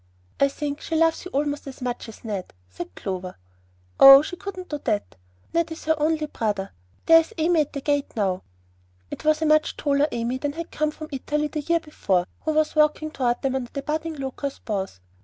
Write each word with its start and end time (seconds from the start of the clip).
"I 0.39 0.47
think 0.47 0.81
she 0.81 0.95
loves 0.95 1.25
you 1.25 1.31
almost 1.31 1.67
as 1.67 1.79
much 1.79 2.09
as 2.09 2.23
Ned," 2.23 2.53
said 2.67 2.95
Clover. 2.95 3.37
"Oh, 3.99 4.23
she 4.23 4.35
couldn't 4.35 4.69
do 4.69 4.79
that; 4.85 5.15
Ned 5.53 5.71
is 5.71 5.85
her 5.85 5.93
only 6.01 6.25
brother. 6.25 6.71
There 7.05 7.19
is 7.19 7.35
Amy 7.37 7.61
at 7.61 7.73
the 7.73 7.81
gate 7.81 8.15
now." 8.15 8.41
It 9.11 9.23
was 9.23 9.43
a 9.43 9.45
much 9.45 9.77
taller 9.77 10.07
Amy 10.11 10.39
than 10.39 10.53
had 10.53 10.71
come 10.71 10.89
home 10.89 11.09
from 11.09 11.09
Italy 11.11 11.49
the 11.49 11.59
year 11.61 11.81
before 11.81 12.25
who 12.45 12.53
was 12.53 12.75
walking 12.75 13.11
toward 13.11 13.43
them 13.43 13.53
under 13.53 13.69
the 13.71 13.83
budding 13.83 14.15
locust 14.15 14.65
boughs. 14.65 15.01